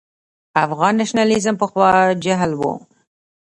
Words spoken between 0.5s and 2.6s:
افغان نېشنلېزم پخوا جهل